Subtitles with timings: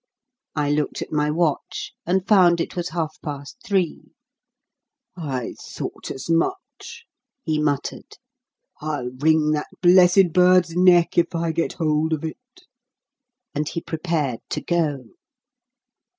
[0.55, 4.13] I looked at my watch, and found it was half past three.
[5.15, 7.05] "I thought as much,"
[7.43, 8.17] he muttered.
[8.81, 12.63] "I'll wring that blessed bird's neck if I get hold of it."
[13.53, 15.03] And he prepared to go.